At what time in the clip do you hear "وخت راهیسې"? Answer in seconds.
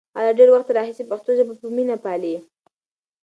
0.51-1.03